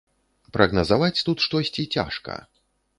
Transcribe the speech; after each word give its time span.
Прагназаваць 0.57 1.23
тут 1.29 1.37
штосьці 1.47 1.89
цяжка. 2.01 2.45